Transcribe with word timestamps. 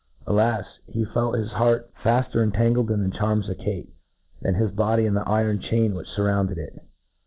Alas! 0.25 0.65
'he 0.87 1.05
felt 1.05 1.35
his 1.37 1.51
hqart 1.51 1.89
fafter 2.01 2.41
entangled 2.41 2.89
in 2.89 3.07
the 3.07 3.15
charms 3.15 3.47
of 3.47 3.59
Kate, 3.59 3.93
than 4.41 4.55
hi$ 4.55 4.65
body 4.65 5.05
in 5.05 5.13
the 5.13 5.29
iron 5.29 5.61
chain 5.61 5.93
which 5.93 6.07
furroundcd 6.17 6.57
it. 6.57 6.79